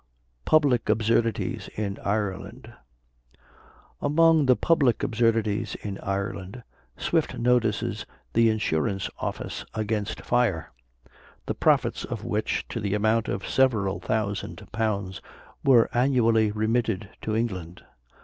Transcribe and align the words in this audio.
PUBLIC 0.45 0.89
ABSURDITIES 0.89 1.67
IN 1.75 1.99
IRELAND. 2.03 2.73
Among 4.01 4.47
the 4.47 4.55
public 4.55 5.03
absurdities 5.03 5.75
in 5.83 5.99
Ireland, 5.99 6.63
Swift 6.97 7.37
notices 7.37 8.07
the 8.33 8.49
insurance 8.49 9.11
office 9.19 9.63
against 9.75 10.21
fire; 10.21 10.71
the 11.45 11.53
profits 11.53 12.03
of 12.03 12.23
which 12.23 12.67
to 12.69 12.79
the 12.79 12.95
amount 12.95 13.27
of 13.27 13.47
several 13.47 13.99
thousand 13.99 14.67
pounds, 14.71 15.21
were 15.63 15.87
annually 15.95 16.49
remitted 16.51 17.09
to 17.21 17.35
England. 17.35 17.83